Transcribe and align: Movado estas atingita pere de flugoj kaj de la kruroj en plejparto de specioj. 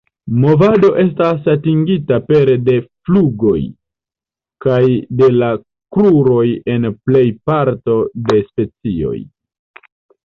Movado 0.43 0.87
estas 1.01 1.49
atingita 1.51 2.17
pere 2.29 2.55
de 2.69 2.75
flugoj 3.09 3.59
kaj 4.67 4.81
de 5.21 5.29
la 5.43 5.51
kruroj 5.97 6.43
en 6.77 6.91
plejparto 7.11 7.99
de 8.31 8.43
specioj. 8.51 9.17